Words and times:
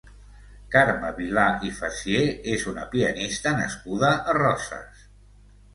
Carme 0.75 1.11
Vilà 1.19 1.43
i 1.69 1.71
Fassier 1.81 2.25
és 2.57 2.67
una 2.73 2.89
pianista 2.97 3.55
nascuda 3.63 4.13
a 4.35 4.41
Roses. 4.43 5.11